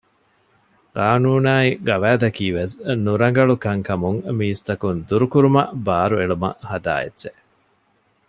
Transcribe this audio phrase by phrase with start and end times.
[0.97, 7.39] ޤާނޫނާއި ޤަވާއިދަކީ ވެސް ނުރަނގަޅު ކަންކަމުން މީސްތަކުން ދުރުކުރުމަށް ބާރުއެޅުމަށް ހަދާ އެއްޗެއް